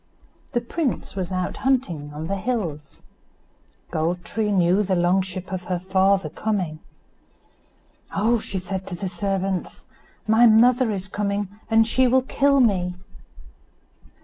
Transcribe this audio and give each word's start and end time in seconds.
The 0.53 0.61
prince 0.61 1.15
was 1.15 1.31
out 1.31 1.57
hunting 1.57 2.11
on 2.11 2.25
the 2.25 2.35
hills. 2.37 3.01
Gold 3.91 4.25
tree 4.25 4.51
knew 4.51 4.81
the 4.81 4.95
long 4.95 5.21
ship 5.21 5.53
of 5.53 5.65
her 5.65 5.77
father 5.77 6.27
coming. 6.27 6.79
"Oh!" 8.15 8.39
said 8.39 8.81
she 8.81 8.87
to 8.87 8.95
the 8.95 9.07
servants, 9.07 9.85
"my 10.27 10.47
mother 10.47 10.89
is 10.89 11.07
coming, 11.07 11.49
and 11.69 11.87
she 11.87 12.07
will 12.07 12.23
kill 12.23 12.59
me." 12.59 12.95